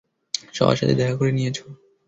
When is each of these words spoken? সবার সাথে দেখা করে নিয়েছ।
সবার 0.53 0.77
সাথে 0.79 0.95
দেখা 0.95 1.15
করে 1.15 1.31
নিয়েছ। 1.31 1.57